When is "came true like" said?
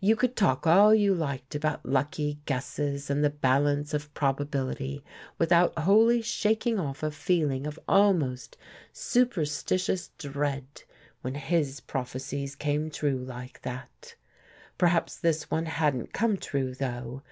12.54-13.62